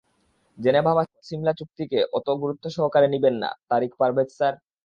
Geneva 0.57 0.91
বা 0.97 1.03
সিমলা 1.27 1.53
চুক্তিকে 1.59 1.99
অতো 2.17 2.31
গুরুত্ব 2.41 2.65
সহকারে 2.75 3.07
নিবেন 3.13 3.35
না, 3.43 3.49
তারিক 3.69 3.91
পারভেজ 3.99 4.29
স্যার। 4.37 4.53